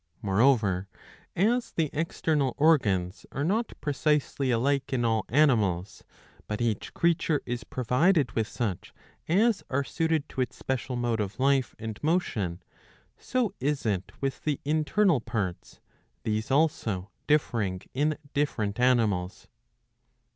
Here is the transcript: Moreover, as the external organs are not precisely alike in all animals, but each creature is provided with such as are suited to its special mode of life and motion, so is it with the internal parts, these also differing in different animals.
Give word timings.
Moreover, 0.23 0.87
as 1.35 1.73
the 1.73 1.91
external 1.93 2.55
organs 2.57 3.27
are 3.31 3.43
not 3.43 3.79
precisely 3.81 4.49
alike 4.49 4.91
in 4.91 5.05
all 5.05 5.25
animals, 5.29 6.03
but 6.47 6.59
each 6.59 6.95
creature 6.95 7.39
is 7.45 7.63
provided 7.63 8.31
with 8.31 8.47
such 8.47 8.95
as 9.27 9.61
are 9.69 9.83
suited 9.83 10.27
to 10.29 10.41
its 10.41 10.55
special 10.57 10.95
mode 10.95 11.19
of 11.19 11.39
life 11.39 11.75
and 11.77 12.01
motion, 12.01 12.63
so 13.19 13.53
is 13.59 13.85
it 13.85 14.11
with 14.19 14.43
the 14.43 14.59
internal 14.65 15.21
parts, 15.21 15.79
these 16.23 16.49
also 16.49 17.11
differing 17.27 17.83
in 17.93 18.17
different 18.33 18.79
animals. 18.79 19.47